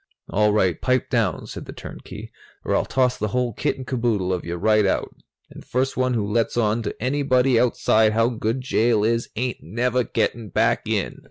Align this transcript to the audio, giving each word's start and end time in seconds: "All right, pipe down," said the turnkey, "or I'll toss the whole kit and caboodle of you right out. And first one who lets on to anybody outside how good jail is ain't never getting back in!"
"All 0.29 0.51
right, 0.51 0.81
pipe 0.81 1.11
down," 1.11 1.45
said 1.45 1.65
the 1.65 1.73
turnkey, 1.73 2.31
"or 2.65 2.75
I'll 2.75 2.85
toss 2.85 3.19
the 3.19 3.27
whole 3.27 3.53
kit 3.53 3.77
and 3.77 3.85
caboodle 3.85 4.33
of 4.33 4.43
you 4.43 4.55
right 4.55 4.83
out. 4.87 5.15
And 5.51 5.63
first 5.63 5.95
one 5.95 6.15
who 6.15 6.25
lets 6.25 6.57
on 6.57 6.81
to 6.81 6.95
anybody 6.99 7.59
outside 7.59 8.13
how 8.13 8.29
good 8.29 8.61
jail 8.61 9.03
is 9.03 9.29
ain't 9.35 9.61
never 9.61 10.03
getting 10.03 10.49
back 10.49 10.87
in!" 10.87 11.19